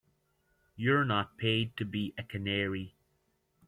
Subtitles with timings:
[0.75, 2.95] You're not paid to be a canary.